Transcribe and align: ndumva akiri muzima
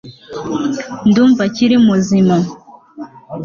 ndumva 1.07 1.41
akiri 1.47 1.75
muzima 1.85 2.35